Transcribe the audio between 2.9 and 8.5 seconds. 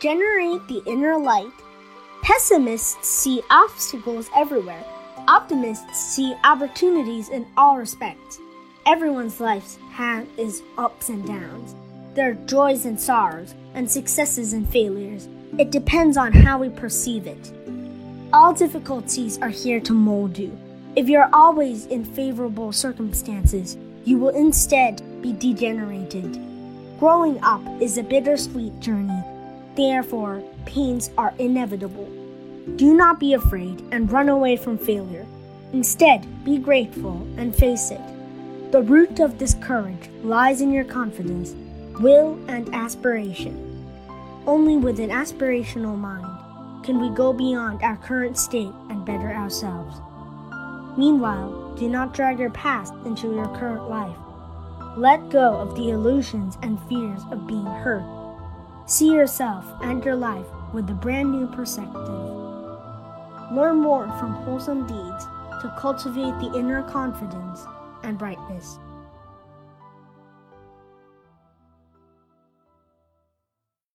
see obstacles everywhere. Optimists see opportunities in all respects.